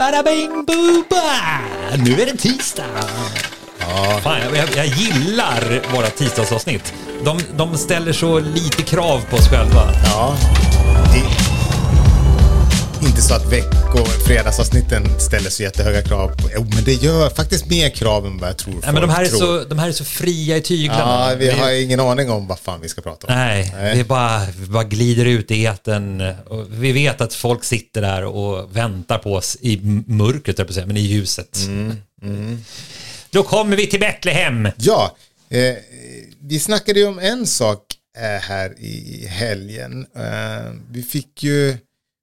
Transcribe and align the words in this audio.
Bada 0.00 0.22
bing 0.22 0.64
boo 0.64 1.04
ba. 1.10 1.24
Nu 1.96 2.12
är 2.12 2.26
det 2.26 2.36
tisdag. 2.36 2.84
Fan, 4.22 4.40
jag, 4.40 4.56
jag, 4.56 4.68
jag 4.76 4.86
gillar 4.86 5.92
våra 5.94 6.06
tisdagsavsnitt. 6.06 6.94
De, 7.24 7.38
de 7.56 7.76
ställer 7.78 8.12
så 8.12 8.38
lite 8.38 8.82
krav 8.82 9.20
på 9.30 9.36
oss 9.36 9.48
själva. 9.48 9.92
Ja. 10.04 10.36
Det, 11.12 11.49
inte 13.06 13.22
så 13.22 13.34
att 13.34 13.52
veck 13.52 13.94
och 13.94 14.08
fredagsavsnitten 14.08 15.20
ställer 15.20 15.50
så 15.50 15.62
jättehöga 15.62 16.02
krav 16.02 16.28
på. 16.28 16.50
Jo, 16.54 16.66
men 16.74 16.84
det 16.84 16.92
gör 16.92 17.30
faktiskt 17.30 17.66
mer 17.70 17.90
krav 17.90 18.26
än 18.26 18.38
vad 18.38 18.48
jag 18.48 18.56
tror 18.56 18.74
Nej, 18.74 18.92
men 18.92 18.94
de, 19.02 19.10
här 19.10 19.24
är 19.24 19.28
tror. 19.28 19.38
så, 19.38 19.64
de 19.64 19.78
här 19.78 19.88
är 19.88 19.92
så 19.92 20.04
fria 20.04 20.56
i 20.56 20.60
tyglarna. 20.60 21.30
Ja, 21.30 21.36
vi 21.38 21.50
har 21.50 21.70
ingen 21.70 22.00
aning 22.00 22.30
om 22.30 22.46
vad 22.46 22.58
fan 22.58 22.80
vi 22.80 22.88
ska 22.88 23.00
prata 23.00 23.26
om. 23.26 23.34
Nej, 23.34 23.72
Nej. 23.76 23.96
vi 23.96 24.04
bara, 24.04 24.46
vi 24.58 24.66
bara 24.66 24.84
glider 24.84 25.24
ut 25.24 25.50
i 25.50 25.62
eten. 25.64 26.22
Vi 26.68 26.92
vet 26.92 27.20
att 27.20 27.34
folk 27.34 27.64
sitter 27.64 28.02
där 28.02 28.24
och 28.24 28.76
väntar 28.76 29.18
på 29.18 29.34
oss 29.34 29.56
i 29.60 29.80
mörkret, 30.06 30.58
jag 30.58 30.66
på 30.66 30.72
säga, 30.72 30.86
men 30.86 30.96
i 30.96 31.00
ljuset. 31.00 31.58
Mm, 32.22 32.64
Då 33.30 33.42
kommer 33.42 33.76
vi 33.76 33.86
till 33.86 34.00
Betlehem. 34.00 34.68
Ja, 34.76 35.16
eh, 35.50 35.74
vi 36.40 36.60
snackade 36.60 37.00
ju 37.00 37.06
om 37.06 37.18
en 37.18 37.46
sak 37.46 37.78
eh, 38.18 38.42
här 38.42 38.74
i 38.80 39.26
helgen. 39.28 40.06
Eh, 40.16 40.72
vi, 40.90 41.02
fick 41.02 41.42
ju, 41.42 41.76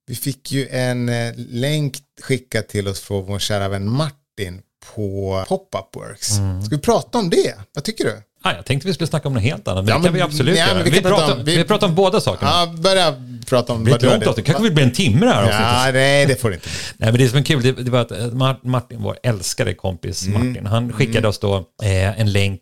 vi 0.07 0.15
fick 0.15 0.51
ju 0.51 0.67
en 0.67 1.09
eh, 1.09 1.33
länk 1.37 1.97
skickad 2.21 2.67
till 2.67 2.87
oss 2.87 2.99
från 2.99 3.25
vår 3.25 3.39
kära 3.39 3.67
vän 3.69 3.89
Martin 3.89 4.61
på 4.95 5.43
Pop-Up 5.47 5.95
Works. 5.95 6.37
Mm. 6.37 6.61
Ska 6.61 6.75
vi 6.75 6.81
prata 6.81 7.17
om 7.17 7.29
det? 7.29 7.53
Vad 7.73 7.83
tycker 7.83 8.03
du? 8.03 8.21
Ah, 8.43 8.53
jag 8.53 8.65
tänkte 8.65 8.87
vi 8.87 8.93
skulle 8.93 9.07
snacka 9.07 9.27
om 9.27 9.33
något 9.33 9.43
helt 9.43 9.67
annat, 9.67 9.85
men 9.85 9.91
Ja, 9.93 9.97
det 9.99 10.03
kan 10.05 10.13
vi 10.13 10.21
absolut 10.21 10.55
men 10.57 10.67
göra. 10.67 10.83
vi 10.83 10.89
Vi, 10.89 11.01
prata 11.01 11.33
om- 11.33 11.43
vi... 11.45 11.57
vi- 11.57 11.63
pratar 11.63 11.87
om 11.87 11.95
båda 11.95 12.21
sakerna. 12.21 12.51
Ja, 12.51 12.73
börja 12.81 13.15
prata 13.45 13.73
om 13.73 13.79
det 13.79 13.83
blir 13.83 13.95
ett 13.95 14.01
du 14.01 14.09
hade- 14.09 14.29
avsnitt. 14.29 14.45
kanske 14.45 14.63
vill 14.63 14.73
bli 14.73 14.83
en 14.83 14.91
timme 14.93 15.25
det 15.25 15.31
här 15.31 15.41
avsnittet. 15.43 15.61
Ja, 15.85 15.91
nej, 15.93 16.25
det 16.25 16.35
får 16.41 16.49
det 16.49 16.55
inte 16.55 16.67
bli. 16.69 16.75
Nej, 16.97 17.11
men 17.11 17.19
det 17.21 17.29
som 17.29 17.37
är 17.39 17.43
kul, 17.43 17.61
det, 17.61 17.71
det 17.71 17.91
var 17.91 17.99
att 18.01 18.11
Mar- 18.11 18.59
Martin, 18.63 19.01
vår 19.01 19.17
älskade 19.23 19.73
kompis 19.73 20.27
Mm. 20.27 20.47
Martin, 20.47 20.65
han 20.65 20.93
skickade 20.93 21.27
oss 21.27 21.39
då 21.39 21.55
eh, 21.83 22.19
en 22.19 22.31
länk 22.31 22.61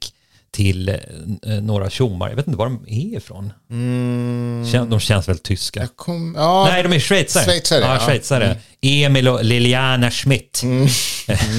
till 0.52 0.90
eh, 0.90 0.96
några 1.62 1.90
tjommar. 1.90 2.30
Jag 2.30 2.36
vet 2.36 2.48
inte 2.48 2.58
var 2.58 2.66
de 2.66 2.86
är 2.88 3.18
ifrån. 3.18 3.54
Kän, 4.72 4.90
de 4.90 5.00
känns 5.00 5.30
väl 5.30 5.38
tyska. 5.40 5.88
Kom, 5.96 6.34
ja, 6.38 6.68
Nej, 6.72 6.84
de 6.84 6.94
är 6.94 7.00
schweizare. 7.00 7.44
Schweizare, 7.46 7.82
Ja, 7.86 8.00
schweizare. 8.00 8.58
Emil 8.82 9.28
och 9.28 9.44
Liliana 9.46 10.12
Schmidt. 10.12 10.64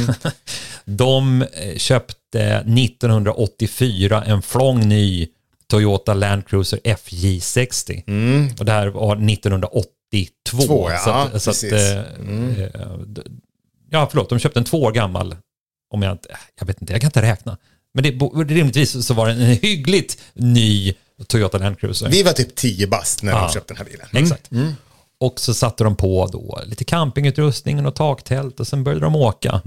de 0.85 1.43
eh, 1.43 1.77
köpte 1.77 2.57
1984 2.57 4.25
en 4.27 4.43
flång 4.43 4.89
ny 4.89 5.29
Toyota 5.69 6.15
Land 6.15 6.47
Cruiser 6.49 6.79
FJ60. 6.85 8.03
Och 8.59 8.65
det 8.65 8.73
här 8.73 8.87
var 8.87 9.17
1982. 9.31 9.87
Två, 10.51 10.91
ja, 10.91 10.99
så 10.99 11.11
att, 11.11 11.43
så 11.43 11.51
att, 11.51 11.63
eh, 11.73 12.99
d- 13.07 13.23
ja, 13.91 14.09
förlåt, 14.11 14.29
de 14.31 14.39
köpte 14.39 14.61
en 14.61 14.65
två 14.65 14.83
år 14.83 14.93
gammal. 14.93 15.37
Om 15.95 16.03
jag, 16.03 16.13
inte, 16.13 16.29
jag 16.61 16.67
vet 16.67 16.81
inte, 16.81 16.93
jag 16.93 17.01
kan 17.01 17.09
inte 17.09 17.23
räkna. 17.23 17.57
Men 17.97 18.05
det, 18.05 18.11
rimligtvis 18.55 19.07
så 19.07 19.15
var 19.15 19.27
det 19.27 19.33
en 19.33 19.41
hyggligt 19.41 20.19
ny 20.35 20.95
Toyota 21.27 21.59
Land 21.59 21.79
Cruiser. 21.81 22.09
vi 22.09 22.23
var 22.23 22.33
typ 22.33 22.55
10 22.55 22.87
bast 22.87 23.23
när 23.23 23.33
Ja. 23.33 23.47
de 23.47 23.53
köpte 23.53 23.75
den 23.75 23.79
här 23.79 23.85
bilen. 23.85 24.07
Mm. 24.11 24.23
Exakt. 24.25 24.51
Och 25.21 25.41
så 25.41 25.55
satte 25.55 25.85
de 25.85 25.97
på 25.97 26.27
då 26.33 26.61
lite 26.67 26.85
campingutrustning 26.85 27.87
och 27.87 27.95
taktält 27.95 28.61
och 28.61 28.67
sen 28.67 28.85
började 28.85 29.05
de 29.07 29.17
åka. 29.17 29.61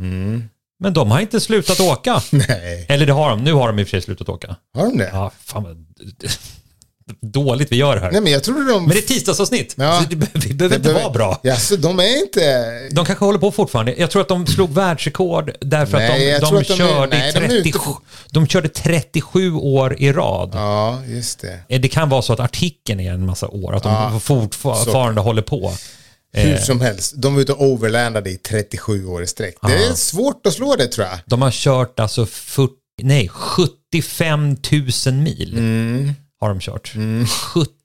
Men 0.82 0.94
de 0.94 1.12
har 1.12 1.20
inte 1.20 1.40
slutat 1.40 1.80
åka. 1.80 2.22
Nej, 2.32 2.86
Eller 2.90 3.06
det 3.06 3.14
har 3.14 3.30
de, 3.30 3.44
nu 3.44 3.54
har 3.54 3.68
de 3.68 3.80
i 3.80 3.84
och 3.84 3.88
för 3.88 3.92
sig 3.92 4.02
slutat 4.02 4.30
åka. 4.30 4.56
har 4.74 4.84
de 4.86 4.98
det? 4.98 5.10
Ja, 5.14 5.32
fan 5.40 5.64
vad 5.64 5.86
dåligt 7.22 7.72
vi 7.72 7.76
gör 7.76 7.98
här. 7.98 8.12
Nej, 8.12 8.22
men 8.22 8.32
jag 8.32 8.44
trodde 8.44 8.72
de... 8.74 8.84
Men 8.84 8.90
det 8.94 8.98
är 9.00 9.02
tisdagsavsnitt, 9.08 9.74
Ja. 9.78 10.02
så 10.04 10.16
det, 10.16 10.28
vi 10.48 10.54
behöver 10.54 10.76
inte 10.76 10.94
vara 10.94 11.10
bra. 11.10 11.42
Så 11.58 11.76
de 11.76 12.00
är 12.00 12.22
inte... 12.22 12.70
De 12.92 13.06
kanske 13.06 13.26
håller 13.26 13.40
på 13.40 13.52
fortfarande. 13.52 13.96
Jag 13.98 14.12
tror 14.12 14.22
att 14.22 14.28
de 14.28 14.48
slog 14.48 14.74
världsrekord 14.74 15.52
därför 15.62 15.98
Nej, 15.98 16.36
att 16.36 16.42
de, 16.42 16.50
de, 16.54 16.58
att 16.62 16.68
de 16.68 16.74
är- 16.74 16.78
körde 16.78 17.18
nej, 17.18 17.30
i 17.30 17.32
de 17.32 17.38
är 17.40 17.48
37, 17.48 17.70
ute 17.70 17.80
på- 17.80 18.02
de 18.32 18.48
körde 18.48 18.70
37 18.70 19.54
år 19.54 19.96
i 20.00 20.12
rad. 20.12 20.52
Ja, 20.54 21.02
just 21.08 21.40
det. 21.40 21.60
Eh, 21.70 21.82
Det 21.82 21.88
kan 21.88 22.10
vara 22.10 22.22
så 22.22 22.34
att 22.34 22.40
artikeln 22.40 23.00
är 23.00 23.12
en 23.14 23.26
massa 23.26 23.48
år, 23.48 23.76
att 23.76 23.84
de 23.84 23.94
Ja, 23.94 24.20
fortfarande 24.20 25.22
håller 25.22 25.42
på. 25.42 25.74
Hur 26.34 26.54
Eh. 26.54 26.60
som 26.62 26.82
helst, 26.82 27.14
de 27.16 27.34
var 27.36 27.42
ute 27.42 27.54
och 27.54 27.66
overlandade 27.66 28.30
i 28.30 28.38
37 28.38 29.06
år 29.06 29.24
i 29.24 29.28
sträck. 29.28 29.56
Det 29.62 29.86
är 29.86 29.94
svårt 29.94 30.48
att 30.48 30.54
slå 30.54 30.76
det 30.76 30.88
tror 30.88 31.08
jag. 31.08 31.18
De 31.26 31.42
har 31.42 31.52
kört 31.52 32.00
alltså 32.00 32.26
40, 32.26 32.74
nej, 33.02 33.28
75 33.28 34.58
000 35.06 35.14
mil 35.14 35.54
har 36.40 36.50
de 36.50 36.60
kört. 36.60 36.94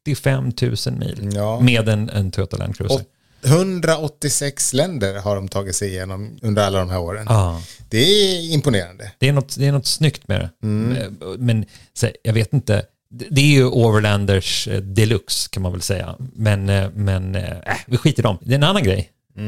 75 0.05 0.45
000 0.63 0.75
mil 0.99 1.19
Mm. 1.21 1.35
Ja. 1.35 1.61
med 1.61 1.89
en, 1.89 2.11
en 2.11 2.31
Toyota 2.31 2.57
Land 2.57 2.77
Cruiser. 2.77 2.97
Och 2.97 3.03
186 3.47 4.73
länder 4.73 5.15
har 5.21 5.37
de 5.37 5.49
tagit 5.49 5.77
sig 5.77 5.89
igenom 5.89 6.39
under 6.43 6.63
alla 6.63 6.79
de 6.79 6.91
här 6.91 6.99
åren. 7.01 7.27
Ja. 7.29 7.63
Det 7.89 7.99
är 7.99 8.53
imponerande. 8.55 9.13
Det, 9.19 9.29
är 9.29 9.33
något, 9.33 9.57
det 9.59 9.67
är 9.67 9.73
något 9.73 9.87
snyggt 9.87 10.29
med 10.29 10.41
det. 10.41 10.51
Mm. 10.67 10.89
Men, 11.21 11.37
men 11.47 11.65
så, 11.95 12.09
jag 12.23 12.33
vet 12.33 12.53
inte. 12.53 12.87
Det 13.09 13.41
är 13.41 13.47
ju 13.55 13.65
Overlanders 13.65 14.69
eh, 14.69 14.81
deluxe 14.81 15.49
kan 15.51 15.63
man 15.63 15.73
väl 15.73 15.83
säga. 15.83 16.17
Men, 16.35 16.69
eh, 16.69 16.91
men 16.95 17.35
äh, 17.35 17.43
vi 17.87 17.97
skiter 17.97 18.23
i 18.23 18.25
dem. 18.25 18.39
Det 18.43 18.53
är 18.53 18.57
en 18.57 18.63
annan 18.63 18.83
grej. 18.83 19.11
Ja, 19.35 19.43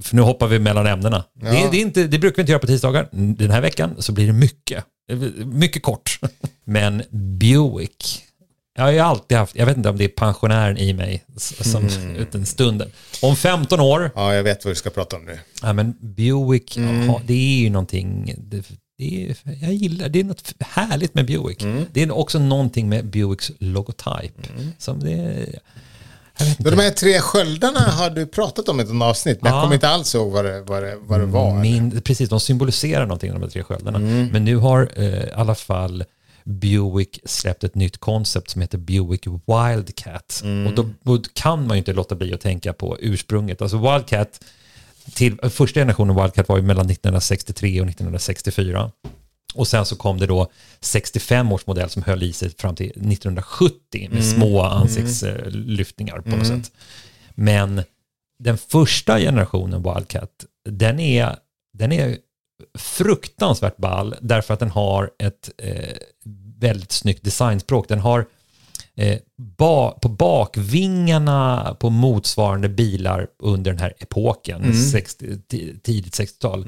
För 0.00 0.16
nu 0.16 0.22
hoppar 0.22 0.46
vi 0.46 0.58
mellan 0.58 0.86
ämnena. 0.86 1.24
Det, 1.34 1.46
Mm. 1.46 1.62
Ja. 1.62 1.68
det, 1.70 1.76
är 1.76 1.80
inte, 1.82 2.06
det 2.06 2.18
brukar 2.18 2.36
vi 2.36 2.42
inte 2.42 2.52
göra 2.52 2.60
på 2.60 2.66
tisdagar. 2.66 3.08
Den 3.12 3.50
här 3.50 3.60
veckan 3.60 3.94
så 3.98 4.12
blir 4.12 4.26
det 4.26 4.32
mycket. 4.32 4.84
Mycket 5.44 5.82
kort. 5.82 6.18
Men 6.64 7.02
Buick. 7.10 8.22
Jag 8.76 8.82
har 8.84 8.92
ju 8.92 8.98
alltid 8.98 9.38
haft, 9.38 9.56
jag 9.56 9.66
vet 9.66 9.76
inte 9.76 9.88
om 9.88 9.96
det 9.96 10.04
är 10.04 10.08
pensionären 10.08 10.78
i 10.78 10.92
mig 10.92 11.24
som 11.36 11.86
Mm. 11.86 12.16
utan 12.16 12.46
stunden. 12.46 12.90
Om 13.22 13.36
15 13.36 13.80
år, 13.80 14.10
Ja, 14.14 14.34
jag 14.34 14.42
vet 14.42 14.64
vad 14.64 14.70
du 14.70 14.76
ska 14.76 14.90
prata 14.90 15.16
om 15.16 15.24
nu. 15.24 15.38
ja 15.62 15.72
men 15.72 15.94
Buick, 16.00 16.76
Mm. 16.76 17.06
ja, 17.06 17.20
det 17.26 17.32
är 17.34 17.60
ju 17.62 17.70
någonting, 17.70 18.34
det, 18.38 18.64
det 18.98 19.24
är, 19.30 19.36
jag 19.62 19.72
gillar, 19.74 20.08
det 20.08 20.20
är 20.20 20.24
något 20.24 20.54
härligt 20.60 21.14
med 21.14 21.26
Buick. 21.26 21.62
Mm. 21.62 21.84
Det 21.92 22.02
är 22.02 22.10
också 22.10 22.38
någonting 22.38 22.88
med 22.88 23.06
Buicks 23.06 23.50
logotyp. 23.58 24.32
Som 24.78 25.00
det, 25.00 25.10
inte. 25.10 25.58
De 26.58 26.78
här 26.78 26.90
tre 26.90 27.20
sköldarna 27.20 27.80
har 27.80 28.10
du 28.10 28.26
pratat 28.26 28.68
om 28.68 28.80
i 28.80 28.82
ett 28.82 29.02
avsnitt, 29.02 29.42
men 29.42 29.50
Ja. 29.52 29.56
jag 29.56 29.62
kommer 29.64 29.74
inte 29.74 29.88
alls 29.88 30.14
ihåg 30.14 30.32
vad 30.32 30.44
det, 30.44 30.60
vad 30.62 30.82
det, 30.82 30.96
vad 31.00 31.20
det 31.20 31.26
var. 31.26 31.54
Min, 31.54 32.00
precis, 32.00 32.28
de 32.28 32.40
symboliserar 32.40 33.06
någonting, 33.06 33.32
de 33.32 33.42
här 33.42 33.48
tre 33.48 33.62
sköldarna. 33.62 33.98
Mm. 33.98 34.26
Men 34.32 34.44
nu 34.44 34.56
har 34.56 34.90
eh, 34.96 35.04
i 35.04 35.30
alla 35.34 35.54
fall 35.54 36.04
Buick 36.44 37.20
släppt 37.24 37.64
ett 37.64 37.74
nytt 37.74 37.98
koncept 37.98 38.50
som 38.50 38.60
heter 38.60 38.78
Buick 38.78 39.26
Wildcat. 39.26 40.40
Mm. 40.44 40.66
Och 40.66 40.74
då, 40.74 40.90
då 41.02 41.22
kan 41.32 41.66
man 41.66 41.76
ju 41.76 41.78
inte 41.78 41.92
låta 41.92 42.14
bli 42.14 42.34
att 42.34 42.40
tänka 42.40 42.72
på 42.72 42.96
ursprunget. 43.00 43.62
Alltså 43.62 43.92
Wildcat, 43.92 44.40
till, 45.14 45.38
första 45.50 45.80
generationen 45.80 46.16
Wildcat 46.16 46.48
var 46.48 46.56
ju 46.56 46.62
mellan 46.62 46.86
1963 46.90 47.80
och 47.80 47.86
1964. 47.88 48.90
Och 49.54 49.68
sen 49.68 49.86
så 49.86 49.96
kom 49.96 50.18
det 50.18 50.26
då 50.26 50.50
65 50.80 51.52
års 51.52 51.66
modell 51.66 51.90
som 51.90 52.02
höll 52.02 52.22
i 52.22 52.32
sig 52.32 52.50
fram 52.58 52.74
till 52.76 52.90
1970 52.90 54.08
med 54.12 54.24
små 54.24 54.62
ansiktslyftningar 54.62 56.20
på 56.20 56.30
något 56.36 56.46
sätt. 56.46 56.72
Men 57.34 57.82
den 58.38 58.58
första 58.58 59.18
generationen 59.18 59.82
Wildcat, 59.82 60.30
den 60.68 61.00
är, 61.00 61.36
den 61.78 61.92
är 61.92 62.16
fruktansvärt 62.78 63.76
ball 63.76 64.14
därför 64.20 64.54
att 64.54 64.60
den 64.60 64.70
har 64.70 65.10
ett 65.18 65.50
eh, 65.58 65.96
väldigt 66.58 66.92
snyggt 66.92 67.24
designspråk. 67.24 67.88
Den 67.88 67.98
har 67.98 68.26
eh, 68.94 69.18
ba, 69.36 69.90
på 69.90 70.08
bakvingarna 70.08 71.76
på 71.80 71.90
motsvarande 71.90 72.68
bilar 72.68 73.26
under 73.38 73.70
den 73.70 73.80
här 73.80 73.94
epoken, 73.98 74.62
60, 74.90 75.26
ti- 75.48 75.80
tidigt 75.82 76.18
60-tal. 76.18 76.64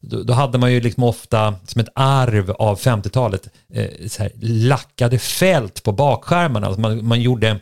Då, 0.00 0.22
då 0.22 0.32
hade 0.32 0.58
man 0.58 0.72
ju 0.72 0.80
liksom 0.80 1.02
ofta 1.02 1.54
som 1.66 1.80
ett 1.80 1.88
arv 1.94 2.50
av 2.50 2.78
50-talet 2.78 3.48
eh, 3.74 4.26
lackade 4.40 5.18
fält 5.18 5.82
på 5.82 5.92
bakskärmarna. 5.92 6.66
Alltså 6.66 6.80
man, 6.80 7.06
man 7.06 7.20
gjorde 7.20 7.60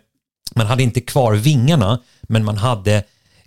man 0.54 0.66
hade 0.66 0.82
inte 0.82 1.00
kvar 1.00 1.34
vingarna, 1.34 2.02
men 2.22 2.44
man 2.44 2.56
hade 2.56 3.04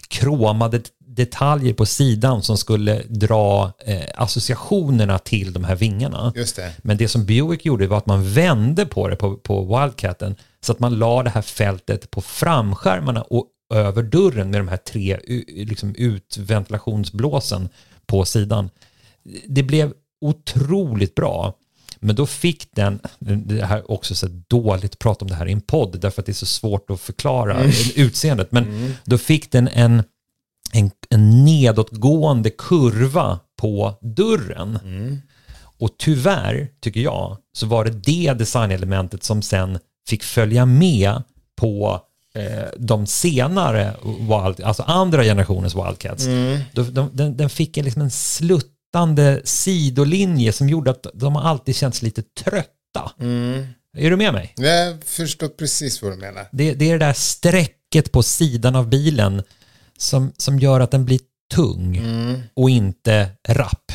kromade 0.08 0.82
detaljer 1.00 1.74
på 1.74 1.86
sidan 1.86 2.44
som 2.44 2.58
skulle 2.58 3.02
dra 3.08 3.72
eh, 3.86 4.04
associationerna 4.16 5.20
till 5.20 5.54
de 5.54 5.64
här 5.64 5.76
vingarna. 5.76 6.32
Det. 6.56 6.74
Men 6.78 6.98
det 6.98 7.08
som 7.08 7.26
Buick 7.26 7.66
gjorde 7.66 7.88
var 7.88 7.98
att 7.98 8.06
man 8.06 8.34
vände 8.34 8.86
på 8.86 9.08
det 9.08 9.16
på, 9.16 9.38
på 9.38 9.80
Wildcaten 9.80 10.36
så 10.62 10.72
att 10.72 10.80
man 10.80 11.00
la 11.00 11.24
det 11.24 11.30
här 11.30 11.42
fältet 11.42 12.12
på 12.12 12.22
framskärmarna 12.22 13.22
och 13.22 13.46
över 13.70 14.04
dörren 14.04 14.52
med 14.52 14.60
de 14.60 14.68
här 14.68 14.78
tre 14.78 15.20
liksom 15.48 15.96
utventilationsblåsen 15.96 17.70
på 18.06 18.26
sidan. 18.26 18.70
Det 19.48 19.64
blev 19.64 19.94
otroligt 20.22 21.16
bra. 21.16 21.54
Men 22.00 22.16
då 22.16 22.26
fick 22.26 22.76
den, 22.76 23.00
det 23.20 23.66
här 23.66 23.78
är 23.78 23.92
också 23.92 24.16
så 24.16 24.28
dåligt 24.48 24.94
att 24.94 25.00
prata 25.00 25.26
om 25.26 25.30
det 25.30 25.36
här 25.36 25.48
i 25.48 25.52
en 25.52 25.62
podd 25.62 26.00
därför 26.00 26.22
att 26.22 26.26
det 26.26 26.32
är 26.32 26.34
så 26.34 26.46
svårt 26.46 26.90
att 26.90 27.00
förklara 27.00 27.64
utseendet, 27.96 28.52
men 28.52 28.94
då 29.06 29.18
fick 29.18 29.52
den 29.52 29.68
en, 29.68 30.04
en, 30.74 30.92
en 31.10 31.46
nedåtgående 31.46 32.50
kurva 32.50 33.40
på 33.58 33.98
dörren. 34.02 34.80
Och 35.62 35.90
tyvärr, 35.98 36.70
tycker 36.80 37.02
jag, 37.02 37.38
så 37.54 37.66
var 37.66 37.86
det 37.86 37.92
det 37.92 38.34
designelementet 38.34 39.24
som 39.24 39.42
sen 39.42 39.80
fick 40.10 40.24
följa 40.24 40.66
med 40.66 41.24
på 41.56 42.02
de 42.78 43.08
senare, 43.08 43.96
wild, 44.04 44.62
alltså 44.62 44.84
andra 44.84 45.24
generationens 45.24 45.76
Wildcats, 45.76 46.26
Mm. 46.26 46.60
då, 46.74 46.84
de, 46.84 47.38
den, 47.38 47.50
fick 47.50 47.78
en, 47.78 47.86
liksom 47.86 48.02
en 48.02 48.12
sluttande 48.12 49.42
sidolinje 49.44 50.52
som 50.52 50.70
gjorde 50.70 50.92
att 50.92 51.06
de 51.14 51.36
alltid 51.36 51.76
känts 51.76 52.02
lite 52.02 52.22
trötta. 52.44 53.12
Mm. 53.20 53.68
Är 53.98 54.10
du 54.10 54.16
med 54.18 54.34
mig? 54.34 54.54
Jag 54.58 55.04
förstår 55.04 55.48
precis 55.48 56.02
vad 56.02 56.12
du 56.12 56.16
menar. 56.18 56.48
Det, 56.52 56.74
det 56.74 56.90
är 56.92 57.00
det 57.00 57.06
där 57.06 57.14
strecket 57.14 58.12
på 58.12 58.24
sidan 58.24 58.76
av 58.76 58.90
bilen 58.90 59.44
som, 59.98 60.32
som 60.38 60.60
gör 60.60 60.80
att 60.80 60.92
den 60.92 61.06
blir 61.06 61.20
tung 61.56 61.98
Mm. 61.98 62.42
och 62.56 62.70
inte 62.70 63.30
rapp. 63.48 63.92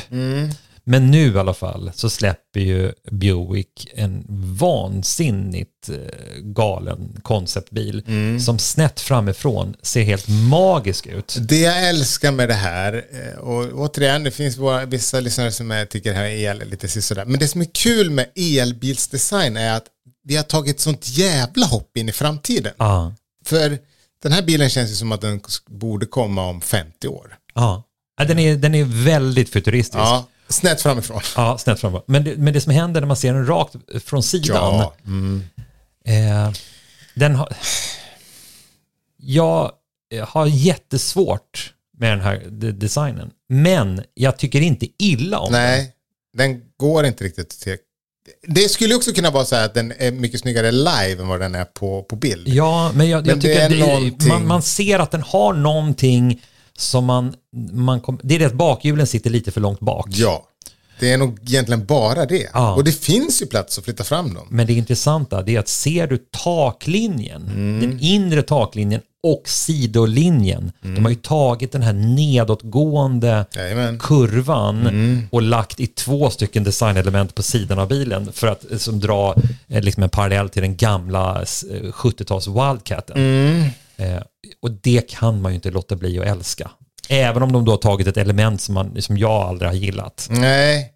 Men 0.87 1.11
nu 1.11 1.35
i 1.35 1.39
alla 1.39 1.55
fall 1.55 1.91
så 1.95 2.11
släpper 2.11 2.61
ju 2.61 2.93
Buick 3.11 3.89
en 3.95 4.25
vansinnigt 4.59 5.89
eh, 5.89 5.97
galen 6.43 7.21
konceptbil 7.23 8.05
Mm. 8.07 8.41
som 8.41 8.59
snett 8.59 9.01
framifrån 9.01 9.77
ser 9.83 10.03
helt 10.03 10.29
magisk 10.51 11.07
ut. 11.07 11.37
Det 11.41 11.59
jag 11.61 11.89
älskar 11.89 12.33
med 12.33 12.49
det 12.49 12.55
här, 12.55 13.05
eh, 13.13 13.39
och 13.39 13.65
återigen, 13.81 14.25
det 14.25 14.31
finns 14.31 14.57
våra, 14.57 14.85
vissa 14.85 15.21
lyssnare 15.21 15.53
som 15.53 15.87
tycker 15.91 16.11
det 16.11 16.17
här 16.17 16.25
är 16.25 16.51
el 16.51 16.69
lite 16.71 16.89
sådär, 16.89 17.25
men 17.25 17.41
det 17.41 17.49
som 17.49 17.61
är 17.61 17.69
kul 17.75 18.11
med 18.11 18.27
elbilsdesign 18.37 19.57
är 19.57 19.77
att 19.77 19.87
vi 20.25 20.37
har 20.37 20.43
tagit 20.45 20.81
sånt 20.81 21.09
jävla 21.09 21.67
hopp 21.67 21.97
in 21.97 22.09
i 22.09 22.13
framtiden. 22.13 22.73
Ja, 22.79 23.15
För 23.47 23.79
den 24.23 24.33
här 24.33 24.43
bilen 24.43 24.71
känns 24.71 24.91
ju 24.91 24.95
som 24.95 25.13
att 25.13 25.21
den 25.21 25.41
borde 25.69 26.07
komma 26.07 26.47
om 26.47 26.61
50 26.61 27.09
år. 27.09 27.37
ja. 27.55 27.83
Ja, 28.19 28.25
Den 28.25 28.39
är, 28.39 28.57
den 28.57 28.75
är 28.75 28.85
väldigt 29.05 29.49
futuristisk. 29.51 29.99
Ja, 29.99 30.27
snett 30.49 30.83
framifrån. 30.83 31.21
snett 31.59 31.81
framifrån. 31.81 32.03
Men 32.07 32.25
det, 32.25 32.37
men 32.37 32.55
det 32.55 32.61
som 32.61 32.73
händer 32.73 33.01
när 33.01 33.09
man 33.09 33.17
ser 33.17 33.35
den 33.35 33.47
rakt 33.47 33.75
från 34.05 34.23
sidan, 34.23 34.57
Ja. 34.57 34.95
Mm. 35.07 35.43
Eh, 36.05 36.53
den 37.15 37.35
har... 37.35 37.49
Jag 39.17 39.73
har 40.29 40.47
jättesvårt 40.47 41.73
med 41.99 42.13
den 42.13 42.21
här 42.21 42.43
de- 42.51 42.73
designen. 42.73 43.31
Men 43.49 44.03
jag 44.15 44.39
tycker 44.39 44.61
inte 44.61 44.87
illa 44.99 45.39
om 45.39 45.53
den. 45.53 45.63
Nej, 45.63 45.93
den 46.37 46.61
går 46.77 47.07
inte 47.07 47.25
riktigt 47.25 47.61
till... 47.61 47.77
Det 48.49 48.69
skulle 48.69 48.95
också 48.95 49.13
kunna 49.13 49.31
vara 49.31 49.45
så 49.45 49.57
här 49.57 49.65
att 49.65 49.75
den 49.75 49.93
är 49.99 50.11
mycket 50.13 50.41
snyggare 50.41 50.73
live 50.73 51.17
än 51.23 51.29
vad 51.29 51.41
den 51.41 51.55
är 51.55 51.65
på, 51.65 52.03
på 52.03 52.17
bild. 52.17 52.49
Ja, 52.49 52.93
men 52.95 53.09
jag, 53.09 53.21
Men 53.21 53.29
jag 53.31 53.41
tycker 53.43 53.65
att 53.65 53.71
det, 53.71 53.79
någonting- 53.79 54.29
man, 54.29 54.47
man 54.47 54.63
ser 54.63 54.99
att 54.99 55.11
den 55.11 55.23
har 55.23 55.53
någonting 55.53 56.43
som 56.79 57.05
man... 57.05 57.35
man 57.73 58.01
kom, 58.01 58.19
det 58.23 58.35
är 58.35 58.39
det 58.39 58.45
att 58.47 58.53
bakhjulen 58.55 59.07
sitter 59.07 59.31
lite 59.31 59.51
för 59.51 59.61
långt 59.61 59.81
bak. 59.81 60.07
Ja, 60.11 60.45
det 61.01 61.13
är 61.13 61.19
nog 61.19 61.39
egentligen 61.43 61.85
bara 61.87 62.27
det. 62.27 62.49
Ja. 62.53 62.75
Och 62.75 62.85
det 62.85 62.93
finns 62.93 63.43
ju 63.43 63.47
plats 63.47 63.79
att 63.79 63.85
flytta 63.85 64.05
fram 64.05 64.35
dem. 64.35 64.47
Men 64.51 64.67
det 64.67 64.73
intressanta 64.73 65.43
det 65.43 65.55
är 65.57 65.61
att 65.61 65.69
ser 65.69 66.07
du 66.07 66.19
taklinjen, 66.43 67.43
Mm. 67.43 67.81
den 67.81 68.01
inre 68.01 68.43
taklinjen 68.43 69.01
och 69.23 69.43
sidolinjen, 69.49 70.73
Mm. 70.83 70.95
de 70.95 71.05
har 71.05 71.11
ju 71.11 71.17
tagit 71.17 71.73
den 71.73 71.83
här 71.83 71.93
nedåtgående 71.93 73.47
Jajamän. 73.57 73.99
kurvan 73.99 74.87
Mm. 74.87 75.29
och 75.31 75.43
lagt 75.43 75.81
i 75.81 75.87
två 75.87 76.31
stycken 76.31 76.65
designelement 76.65 77.35
på 77.35 77.43
sidan 77.43 77.79
av 77.79 77.89
bilen 77.89 78.33
för 78.33 78.47
att 78.47 78.71
eh, 78.73 78.79
som 78.79 79.01
dra 79.01 79.35
eh, 79.69 79.83
liksom 79.83 80.03
en 80.03 80.09
parallell 80.11 80.49
till 80.49 80.63
den 80.63 80.77
gamla 80.77 81.41
eh, 81.43 81.47
70-tals 81.93 82.47
Wildcaten. 82.49 83.17
Mm. 83.17 83.63
Eh, 83.97 84.23
och 84.65 84.71
det 84.71 85.11
kan 85.11 85.43
man 85.43 85.53
ju 85.53 85.57
inte 85.57 85.71
låta 85.71 85.97
bli 85.97 86.19
att 86.19 86.27
älska. 86.27 86.71
Även 87.09 87.43
om 87.43 87.53
de 87.53 87.65
då 87.65 87.73
har 87.73 87.77
tagit 87.77 88.07
ett 88.07 88.17
element 88.17 88.61
som, 88.61 88.75
man, 88.75 89.03
som 89.03 89.19
jag 89.19 89.31
aldrig 89.31 89.71
har 89.71 89.77
gillat. 89.77 90.27
Nej. 90.31 90.91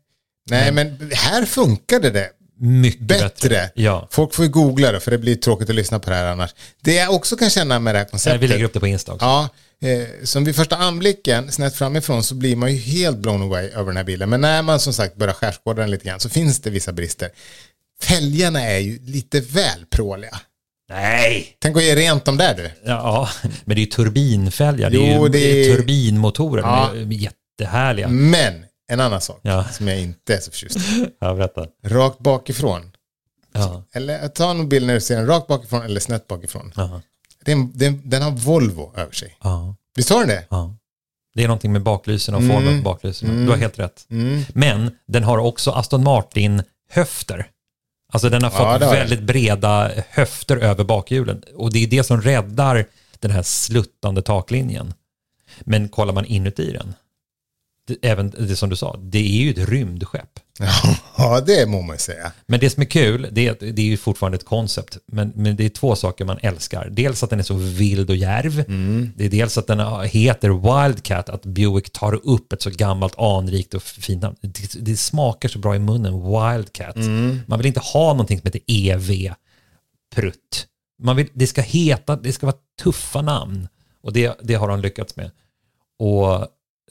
Nej, 0.51 0.73
men 0.73 1.11
här 1.15 1.45
funkade 1.45 2.11
det 2.11 2.31
Mycket 2.61 3.01
bättre. 3.01 3.49
bättre. 3.49 3.71
Ja. 3.75 4.09
Folk 4.11 4.35
får 4.35 4.45
ju 4.45 4.51
googla 4.51 4.93
det, 4.93 5.01
för 5.01 5.11
det 5.11 5.19
blir 5.19 5.37
tråkigt 5.37 5.71
att 5.71 5.77
lyssna 5.77 5.99
på 5.99 6.11
det 6.11 6.17
här 6.17 6.27
annars. 6.27 6.55
Det 6.81 6.95
jag 6.95 7.15
också 7.15 7.37
kan 7.37 7.51
känna 7.51 7.79
med 7.79 7.95
det 7.95 7.99
här 7.99 8.07
konceptet. 8.07 8.43
Vi 8.43 8.49
lägger 8.49 8.65
upp 8.65 8.73
det 8.73 8.81
på 8.81 8.87
Insta 8.87 9.13
också. 9.13 9.27
Ja, 9.27 9.49
eh, 9.89 10.07
som 10.25 10.45
vid 10.45 10.57
första 10.57 10.77
anblicken, 10.77 11.53
snett 11.53 11.75
framifrån, 11.75 12.23
så 12.23 12.35
blir 12.35 12.57
man 12.57 12.73
ju 12.73 12.79
helt 12.79 13.19
blown 13.19 13.43
away 13.43 13.69
över 13.69 13.87
den 13.87 13.97
här 13.97 14.05
bilen. 14.05 14.31
Men 14.31 14.41
när 14.41 14.63
man 14.63 14.81
som 14.81 14.93
sagt 14.93 15.17
börjar 15.17 15.35
skärskåda 15.35 15.83
den 15.83 15.91
lite 15.91 16.05
grann 16.05 16.21
så 16.21 16.29
finns 16.29 16.61
det 16.61 16.71
vissa 16.71 16.93
brister. 16.93 17.31
Fälgarna 18.03 18.63
är 18.63 18.79
ju 18.79 18.99
lite 19.05 19.41
väl 19.41 19.87
pråliga. 19.91 20.41
Nej! 20.89 21.57
Tänk 21.59 21.77
att 21.77 21.83
ge 21.85 21.95
rent 21.97 22.25
dem 22.25 22.37
där 22.37 22.55
du. 22.55 22.71
Ja, 22.85 23.29
men 23.65 23.75
det 23.75 23.81
är 23.81 23.85
ju 23.85 23.87
turbinfälgar. 23.91 24.91
Det 24.91 24.97
är 24.97 25.17
Jo, 25.17 25.27
ju 25.27 25.33
det 25.33 25.39
är- 25.71 25.77
turbinmotorer. 25.77 26.63
Ja. 26.63 26.91
De 26.95 27.01
är 27.01 27.13
jättehärliga. 27.59 28.09
Men, 28.09 28.65
en 28.91 29.01
annan 29.01 29.21
sak 29.21 29.39
Ja. 29.43 29.65
som 29.65 29.89
jag 29.89 30.01
inte 30.01 30.35
är 30.35 30.41
så 30.41 30.51
förtjust 30.51 30.77
i. 30.77 31.07
Ja, 31.21 31.35
berätta. 31.35 31.67
Rakt 31.85 32.19
bakifrån. 32.19 32.91
Ja, 33.53 33.85
Eller 33.93 34.29
ta 34.29 34.51
en 34.51 34.69
bild 34.69 34.87
när 34.87 34.95
du 34.95 35.01
ser 35.01 35.17
den 35.17 35.27
rakt 35.27 35.47
bakifrån 35.47 35.83
eller 35.83 36.01
snett 36.01 36.27
bakifrån. 36.29 36.73
ja, 36.77 37.01
Den, 37.45 37.73
den, 37.75 38.03
den 38.05 38.23
har 38.23 38.31
Volvo 38.31 38.93
över 38.97 39.13
sig. 39.13 39.37
ja, 39.43 39.75
Visst 39.97 40.11
har 40.11 40.19
den 40.21 40.29
det? 40.29 40.45
ja. 40.51 40.75
Det 41.35 41.43
är 41.45 41.49
någonting 41.49 41.73
med 41.73 41.83
baklysen 41.83 42.35
och 42.35 42.43
formen 42.43 42.79
på 42.83 42.91
baklysen. 42.91 43.45
Du 43.45 43.51
har 43.51 43.57
helt 43.59 43.79
rätt. 43.79 44.07
Mm. 44.11 44.43
Men 44.55 44.91
den 45.09 45.25
har 45.25 45.39
också 45.39 45.71
Aston 45.71 46.05
Martin-höfter. 46.05 47.47
Alltså 48.13 48.29
den 48.29 48.43
har 48.43 48.51
Ja, 48.51 48.73
fått 48.73 48.81
den. 48.81 48.91
väldigt 48.91 49.23
breda 49.23 49.91
höfter 50.11 50.57
över 50.57 50.85
bakhjulen. 50.85 51.43
Och 51.57 51.73
det 51.73 51.85
är 51.85 51.87
det 51.87 52.05
som 52.05 52.23
räddar 52.23 52.85
den 53.19 53.31
här 53.31 53.43
sluttande 53.43 54.23
taklinjen. 54.23 54.95
Men 55.61 55.89
kollar 55.89 56.13
man 56.15 56.25
inuti 56.25 56.73
den, 56.73 56.95
även 58.03 58.31
det 58.31 58.57
som 58.57 58.71
du 58.71 58.77
sa, 58.77 58.97
det 59.03 59.19
är 59.19 59.43
ju 59.43 59.51
ett 59.51 59.69
rymdskepp. 59.69 60.41
Ja, 61.21 61.41
det 61.41 61.69
må 61.69 61.83
man 61.83 61.95
ju 61.95 62.01
säga. 62.01 62.33
Men 62.47 62.61
det 62.61 62.71
som 62.71 62.81
är 62.81 62.87
kul, 62.87 63.29
det 63.33 63.49
är 63.49 63.57
det 63.61 63.83
är 63.83 63.87
ju 63.87 63.97
fortfarande 63.97 64.37
ett 64.37 64.45
koncept. 64.45 64.99
Men, 65.07 65.33
men 65.35 65.57
det 65.57 65.65
är 65.65 65.69
två 65.69 65.97
saker 65.97 66.25
man 66.25 66.39
älskar. 66.43 66.89
Dels 66.91 67.23
att 67.23 67.31
den 67.31 67.39
är 67.39 67.43
så 67.43 67.55
vild 67.55 68.11
och 68.11 68.17
djärv. 68.17 68.65
Det 69.17 69.25
är 69.25 69.31
dels 69.31 69.59
att 69.59 69.67
den 69.67 70.05
heter 70.05 70.49
Wildcat, 70.49 71.29
att 71.29 71.43
Buick 71.45 71.91
tar 71.91 72.15
upp 72.15 72.53
ett 72.53 72.63
så 72.63 72.71
gammalt 72.71 73.19
anrikt 73.19 73.75
och 73.75 73.83
fint 73.83 74.23
namn. 74.23 74.37
Det, 74.41 74.75
det 74.81 74.97
smakar 74.97 75.49
så 75.49 75.59
bra 75.59 75.77
i 75.77 75.79
munnen, 75.79 76.13
Wildcat. 76.15 76.97
Man 77.47 77.59
vill 77.59 77.67
inte 77.67 77.81
ha 77.81 78.13
någonting 78.13 78.41
som 78.41 78.47
heter 78.47 78.61
EV, 78.67 79.35
prutt. 80.15 80.67
Man 81.03 81.17
vill, 81.17 81.29
det 81.33 81.47
ska 81.47 81.61
heta, 81.61 82.17
det 82.17 82.33
ska 82.33 82.47
vara 82.47 82.57
tuffa 82.83 83.23
namn. 83.23 83.69
Och 84.03 84.13
det, 84.13 84.39
det 84.43 84.55
har 84.55 84.69
de 84.69 84.81
lyckats 84.81 85.17
med. 85.17 85.31
Och 85.99 86.33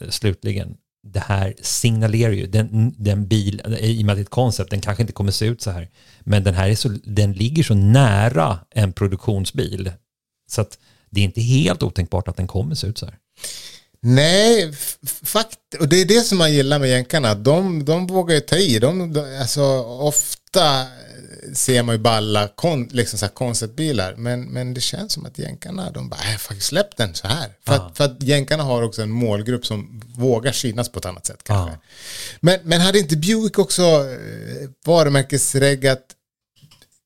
eh, 0.01 0.09
slutligen, 0.09 0.77
det 1.12 1.19
här 1.19 1.54
signalerar 1.62 2.31
ju, 2.31 2.48
den, 2.48 2.95
den 2.98 3.27
bil, 3.27 3.62
i 3.80 4.01
och 4.01 4.06
med 4.06 4.13
att 4.13 4.18
det 4.18 4.21
är 4.21 4.24
ett 4.24 4.30
koncept, 4.30 4.69
den 4.69 4.81
kanske 4.81 5.04
inte 5.04 5.13
kommer 5.13 5.31
se 5.31 5.45
ut 5.45 5.62
så 5.62 5.71
här, 5.71 5.89
men 6.19 6.44
den 6.44 6.54
här 6.54 6.69
är 6.69 6.75
så, 6.75 6.89
den 7.04 7.33
ligger 7.33 7.63
så 7.63 7.74
nära 7.74 8.59
en 8.69 8.94
produktionsbil. 8.94 9.92
Så 10.50 10.62
att 10.62 10.77
det 11.09 11.21
är 11.21 11.25
inte 11.25 11.42
helt 11.42 11.83
otänkbart 11.83 12.27
att 12.27 12.38
den 12.38 12.48
kommer 12.48 12.75
se 12.75 12.88
ut 12.88 12.98
så 12.98 13.06
här. 13.06 13.15
Nej, 14.01 14.74
fakt 15.24 15.59
och 15.80 15.89
det 15.89 16.02
är 16.02 16.06
det 16.06 16.21
som 16.21 16.37
man 16.37 16.54
gillar 16.54 16.80
med 16.80 16.90
jänkarna. 16.90 17.35
De, 17.35 17.85
de 17.85 18.07
vågar 18.07 18.35
ju 18.35 18.42
ta 18.42 18.56
i. 18.56 18.80
De, 18.80 19.14
de, 19.14 19.40
alltså, 19.42 19.64
ofta 19.83 20.85
ser 21.53 21.83
man 21.83 21.95
ju 21.95 21.99
balla 22.01 22.47
kon, 22.47 22.83
liksom 22.91 23.19
så 23.19 23.25
här 23.25 23.33
konceptbilar. 23.33 24.15
Men, 24.17 24.41
men 24.45 24.73
det 24.73 24.81
känns 24.81 25.13
som 25.13 25.25
att 25.25 25.39
jänkarna, 25.39 25.91
de 25.91 26.09
bara, 26.09 26.19
äh, 26.51 26.57
släpp 26.59 26.97
den 26.97 27.15
så 27.15 27.27
här. 27.27 27.49
För, 27.65 27.73
att, 27.73 27.97
för 27.97 28.03
att 28.03 28.23
jänkarna 28.23 28.63
har 28.63 28.81
också 28.83 29.01
en 29.01 29.09
målgrupp 29.11 29.65
som 29.65 30.01
vågar 30.15 30.51
synas 30.51 30.89
på 30.89 30.99
ett 30.99 31.06
annat 31.06 31.25
sätt 31.25 31.44
kanske. 31.44 31.71
Ja. 31.73 31.79
Men, 32.39 32.59
men 32.63 32.81
hade 32.81 32.99
inte 32.99 33.17
Buick 33.17 33.59
också 33.59 33.81
eh, 33.83 34.69
varumärkesreggat 34.85 36.01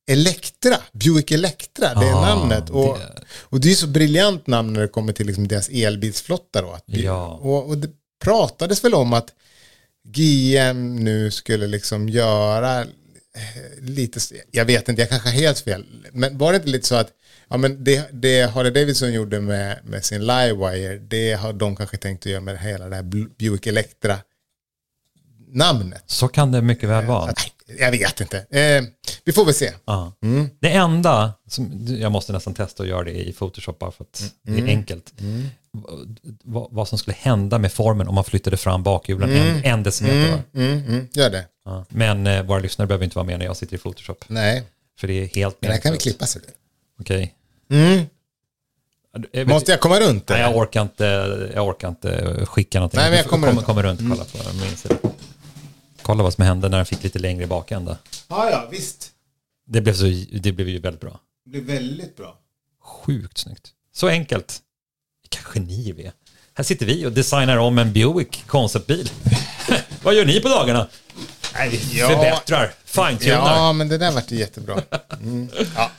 Electra, 0.07 0.77
Buick 0.91 1.31
Electra, 1.31 1.93
det 1.93 2.05
är 2.07 2.13
Ah, 2.13 2.21
namnet. 2.35 2.69
Och, 2.69 2.97
det- 2.99 3.21
och 3.39 3.59
det 3.61 3.71
är 3.71 3.75
så 3.75 3.87
briljant 3.87 4.47
namn 4.47 4.73
när 4.73 4.81
det 4.81 4.87
kommer 4.87 5.13
till 5.13 5.27
liksom 5.27 5.47
deras 5.47 5.69
elbilsflotta 5.69 6.61
då. 6.61 6.71
Att 6.71 6.83
vi, 6.87 7.03
Ja. 7.03 7.27
och, 7.41 7.67
och 7.69 7.77
det 7.77 7.89
pratades 8.23 8.83
väl 8.83 8.93
om 8.93 9.13
att 9.13 9.29
GM 10.07 10.95
nu 10.95 11.31
skulle 11.31 11.67
liksom 11.67 12.09
göra 12.09 12.85
lite, 13.81 14.19
jag 14.51 14.65
vet 14.65 14.89
inte, 14.89 15.01
jag 15.01 15.09
kanske 15.09 15.29
har 15.29 15.35
helt 15.35 15.59
fel, 15.59 15.85
men 16.11 16.37
var 16.37 16.51
det 16.51 16.55
inte 16.55 16.69
lite 16.69 16.87
så 16.87 16.95
att 16.95 17.11
ja, 17.49 17.57
men 17.57 17.83
det, 17.83 18.09
det 18.11 18.41
Harley 18.41 18.71
Davidson 18.71 19.13
gjorde 19.13 19.41
med, 19.41 19.79
med 19.83 20.05
sin 20.05 20.21
Livewire, 20.25 20.97
det 20.97 21.33
har 21.33 21.53
de 21.53 21.75
kanske 21.75 21.97
tänkt 21.97 22.25
att 22.25 22.31
göra 22.31 22.41
med 22.41 22.59
hela 22.59 22.89
det 22.89 22.95
här 22.95 23.03
Buick 23.37 23.67
Electra 23.67 24.17
namnet. 25.47 26.03
Så 26.05 26.27
kan 26.27 26.51
det 26.51 26.61
mycket 26.61 26.89
väl 26.89 27.05
vara. 27.05 27.25
Nej, 27.25 27.53
jag 27.79 27.91
vet 27.91 28.21
inte. 28.21 28.37
Eh, 28.37 28.83
vi 29.23 29.31
får 29.33 29.45
väl 29.45 29.53
se. 29.53 29.71
Ja. 29.85 30.13
Mm. 30.23 30.49
Det 30.59 30.69
enda, 30.71 31.33
som, 31.47 31.85
jag 31.99 32.11
måste 32.11 32.33
nästan 32.33 32.53
testa 32.53 32.83
att 32.83 32.89
göra 32.89 33.03
det 33.03 33.27
i 33.27 33.33
Photoshop 33.33 33.79
bara 33.79 33.91
för 33.91 34.03
att 34.03 34.31
det 34.43 34.51
Mm. 34.51 34.65
är 34.65 34.69
enkelt. 34.69 35.13
Vad, 36.43 36.67
vad 36.71 36.87
som 36.87 36.97
skulle 36.97 37.15
hända 37.19 37.57
med 37.59 37.71
formen 37.73 38.07
om 38.07 38.15
man 38.15 38.23
flyttade 38.23 38.57
fram 38.57 38.83
bakhjulen 38.83 39.29
en, 39.31 39.63
en 39.65 39.83
decimeter. 39.83 40.41
Mm, 40.55 40.85
mm, 40.85 41.07
gör 41.13 41.29
det. 41.29 41.45
Ja. 41.65 41.85
Men 41.89 42.27
eh, 42.27 42.43
våra 42.43 42.59
lyssnare 42.59 42.87
behöver 42.87 43.03
inte 43.05 43.15
vara 43.17 43.25
med 43.25 43.39
när 43.39 43.45
jag 43.45 43.57
sitter 43.57 43.75
i 43.75 43.79
Photoshop. 43.79 44.23
Nej, 44.27 44.63
För 44.99 45.07
det 45.07 45.13
är 45.13 45.27
helt 45.27 45.57
men 45.61 45.67
det 45.67 45.73
här 45.73 45.81
kan 45.81 45.91
vi 45.91 45.97
meningslöst. 46.05 46.33
klippa. 46.33 46.51
Okej. 46.99 47.35
Mm. 47.71 48.05
Jag 49.31 49.47
Måste 49.47 49.71
jag 49.71 49.79
komma 49.79 49.99
runt 49.99 50.27
det? 50.27 50.33
Nej, 50.33 50.41
jag 50.43 50.57
orkar 50.57 50.81
inte, 50.81 51.05
jag 51.55 51.67
orkar 51.67 51.87
inte 51.89 52.41
skicka 52.45 52.79
någonting. 52.79 52.99
Nej, 52.99 53.09
men 53.09 53.17
jag 53.17 53.25
kommer 53.27 53.47
kommer, 53.47 53.57
runt. 53.57 53.65
kommer 53.65 53.83
runt 53.83 53.99
och 54.01 54.07
kolla 54.33 54.49
på 54.49 54.55
min 54.65 54.77
sida. 54.77 54.95
Kolla 56.11 56.23
vad 56.23 56.33
som 56.33 56.43
hände 56.45 56.69
när 56.69 56.77
den 56.77 56.85
fick 56.85 57.03
lite 57.03 57.19
längre 57.19 57.47
bakända. 57.47 57.97
Ja, 58.27 58.49
ja, 58.49 58.67
visst. 58.71 59.09
Det 59.67 59.81
blev, 59.81 59.93
så, 59.93 60.03
det 60.39 60.51
blev 60.51 60.69
ju 60.69 60.79
väldigt 60.79 61.01
bra. 61.01 61.19
Det 61.45 61.49
blir 61.51 61.61
väldigt 61.61 62.17
bra. 62.17 62.37
Sjukt 62.83 63.37
snyggt. 63.37 63.67
Så 63.93 64.07
enkelt. 64.07 64.59
Vilka 65.23 65.49
genier 65.49 65.93
vi 65.93 66.03
är. 66.05 66.11
Här 66.53 66.63
sitter 66.63 66.85
vi 66.85 67.05
och 67.05 67.11
designar 67.11 67.57
om 67.57 67.77
en 67.77 67.93
Buick 67.93 68.47
konceptbil. 68.47 69.09
Vad 70.03 70.13
gör 70.15 70.25
ni 70.25 70.39
på 70.39 70.49
dagarna? 70.49 70.87
Nej, 71.53 71.69
vi 71.69 71.99
Ja. 71.99 72.07
förbättrar, 72.09 72.73
fine-tunar. 72.85 73.55
Ja, 73.55 73.73
men 73.73 73.89
det 73.89 73.97
där 73.97 74.11
vart 74.11 74.31
jättebra. 74.31 74.81
Mm. 75.11 75.49
Ja. 75.75 75.91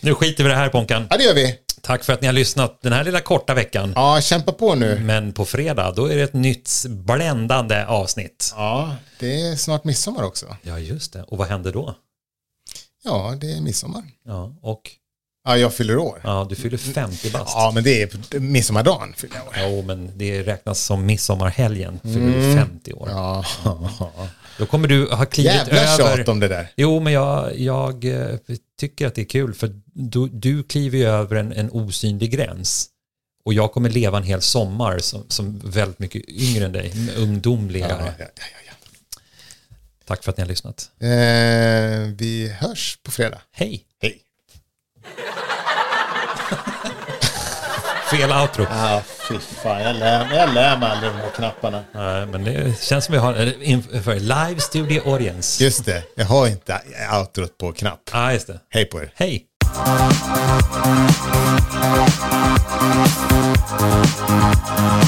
Nu 0.00 0.14
skiter 0.14 0.44
vi 0.44 0.50
i 0.50 0.52
det 0.52 0.58
här 0.58 0.68
Ponkan. 0.68 1.06
ja, 1.10 1.16
det 1.16 1.24
gör 1.24 1.34
vi. 1.34 1.58
Tack 1.84 2.04
för 2.04 2.12
att 2.12 2.20
ni 2.20 2.26
har 2.26 2.32
lyssnat 2.34 2.82
den 2.82 2.92
här 2.92 3.04
lilla 3.04 3.20
korta 3.20 3.54
veckan. 3.54 3.92
Ja, 3.96 4.20
kämpa 4.20 4.52
på 4.52 4.74
nu. 4.74 4.98
Men 5.00 5.32
på 5.32 5.44
fredag, 5.44 5.92
då 5.96 6.06
är 6.06 6.16
det 6.16 6.22
ett 6.22 6.32
nytt 6.32 6.70
bländande 6.88 7.84
avsnitt. 7.84 8.52
Ja, 8.56 8.96
det 9.20 9.40
är 9.40 9.56
snart 9.56 9.84
midsommar 9.84 10.22
också. 10.22 10.56
Ja, 10.62 10.78
just 10.78 11.12
det. 11.12 11.22
Och 11.22 11.38
vad 11.38 11.48
händer 11.48 11.72
då? 11.72 11.94
Ja, 13.04 13.34
det 13.40 13.52
är 13.52 13.60
midsommar. 13.60 14.02
Ja, 14.26 14.54
och 14.62 14.80
Ja, 15.46 15.56
jag 15.56 15.74
fyller 15.74 15.98
år. 15.98 16.20
ja, 16.24 16.46
du 16.48 16.54
fyller 16.56 16.78
50 16.78 17.30
bast. 17.30 17.52
Ja, 17.54 17.70
men 17.74 17.84
det 17.84 18.02
är 18.02 18.38
midsommardagen 18.40 19.14
fyller 19.16 19.36
jag 19.36 19.46
år. 19.46 19.54
Jo, 19.76 19.82
men 19.86 20.18
det 20.18 20.42
räknas 20.42 20.80
som 20.80 21.06
midsommarhelgen, 21.06 22.00
fyller 22.02 22.26
du 22.48 22.54
50 22.56 22.92
år. 22.92 23.08
Ja, 23.12 23.44
Då 24.58 24.66
kommer 24.66 24.88
du 24.88 25.08
ha 25.10 25.24
klivit 25.26 25.52
jävla 25.52 25.80
över... 25.94 26.16
tjat 26.16 26.28
om 26.28 26.40
det 26.40 26.48
där. 26.48 26.68
Jo, 26.76 27.00
men 27.00 27.12
jag, 27.12 27.58
jag 27.58 28.04
eh, 28.04 28.36
tycker 28.78 29.06
att 29.06 29.14
det 29.14 29.20
är 29.20 29.26
kul 29.26 29.54
för 29.54 29.80
du, 29.84 30.28
du 30.28 30.62
kliver 30.62 30.98
ju 30.98 31.04
över 31.04 31.36
en, 31.36 31.52
en 31.52 31.70
osynlig 31.70 32.30
gräns. 32.30 32.90
Och 33.44 33.54
jag 33.54 33.72
kommer 33.72 33.88
leva 33.88 34.18
en 34.18 34.24
hel 34.24 34.42
sommar 34.42 34.98
som, 34.98 35.24
som 35.28 35.58
väldigt 35.58 35.98
mycket 35.98 36.28
yngre 36.28 36.64
än 36.64 36.72
dig, 36.72 36.92
ungdomligare. 37.16 38.14
ja, 38.18 38.24
ja, 38.36 38.44
ja. 38.66 38.72
Tack 40.04 40.24
för 40.24 40.30
att 40.30 40.36
ni 40.36 40.42
har 40.42 40.48
lyssnat. 40.48 40.90
Eh, 40.98 41.08
vi 42.16 42.56
hörs 42.60 42.98
på 43.02 43.10
fredag. 43.10 43.40
Hej! 43.52 43.84
Hej. 44.02 44.20
Fel 48.14 48.32
outro. 48.32 48.66
Ja, 48.70 49.02
fy 49.28 49.38
fan. 49.38 49.82
Jag 49.82 49.96
lär, 49.96 50.36
jag 50.36 50.54
lär 50.54 50.78
mig 50.78 50.90
aldrig 50.90 51.12
de 51.12 51.18
här 51.18 51.30
knapparna. 51.30 51.84
Nej, 51.92 52.26
men 52.26 52.44
det 52.44 52.82
känns 52.82 53.04
som 53.04 53.12
vi 53.12 53.18
har 53.18 53.62
inför 53.62 54.14
live 54.14 54.60
studio 54.60 55.02
audience. 55.12 55.64
Just 55.64 55.84
det, 55.84 56.02
jag 56.14 56.26
har 56.26 56.46
inte 56.46 56.80
outrot 57.18 57.58
på 57.58 57.72
knapp. 57.72 58.00
Ja, 58.12 58.18
ah, 58.18 58.32
just 58.32 58.46
det. 58.46 58.60
Hej 58.70 58.84
på 58.84 59.00
er. 59.00 59.12
Hej! 59.14 59.46
Thank 64.66 65.03